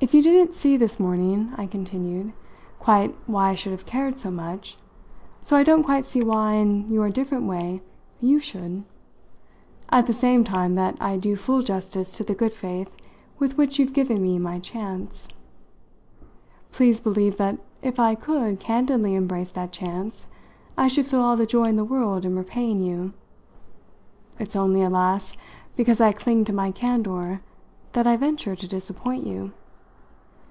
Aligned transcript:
If 0.00 0.14
you 0.14 0.22
didn't 0.22 0.54
see 0.54 0.76
this 0.76 1.00
morning," 1.00 1.52
I 1.56 1.66
continued, 1.66 2.32
"quite 2.78 3.16
why 3.26 3.50
I 3.50 3.54
should 3.56 3.72
have 3.72 3.84
cared 3.84 4.16
so 4.16 4.30
much, 4.30 4.76
so 5.40 5.56
I 5.56 5.64
don't 5.64 5.82
quite 5.82 6.06
see 6.06 6.22
why, 6.22 6.52
in 6.52 6.88
your 6.88 7.10
different 7.10 7.46
way, 7.48 7.82
you 8.20 8.38
should; 8.38 8.84
at 9.88 10.06
the 10.06 10.12
same 10.12 10.44
time 10.44 10.76
that 10.76 10.96
I 11.00 11.16
do 11.16 11.34
full 11.34 11.62
justice 11.62 12.12
to 12.12 12.22
the 12.22 12.36
good 12.36 12.52
faith 12.54 12.94
with 13.40 13.56
which 13.58 13.80
you've 13.80 13.92
given 13.92 14.22
me 14.22 14.38
my 14.38 14.60
chance. 14.60 15.26
Please 16.70 17.00
believe 17.00 17.36
that 17.38 17.58
if 17.82 17.98
I 17.98 18.14
could 18.14 18.60
candidly 18.60 19.16
embrace 19.16 19.50
that 19.50 19.72
chance 19.72 20.28
I 20.76 20.86
should 20.86 21.06
feel 21.06 21.22
all 21.22 21.36
the 21.36 21.44
joy 21.44 21.64
in 21.64 21.74
the 21.76 21.84
world 21.84 22.24
in 22.24 22.36
repaying 22.36 22.84
you. 22.84 23.14
It's 24.38 24.54
only, 24.54 24.80
alas! 24.82 25.32
because 25.74 26.00
I 26.00 26.12
cling 26.12 26.44
to 26.44 26.52
my 26.52 26.70
candour 26.70 27.40
that 27.94 28.06
I 28.06 28.16
venture 28.16 28.54
to 28.54 28.68
disappoint 28.68 29.26
you. 29.26 29.50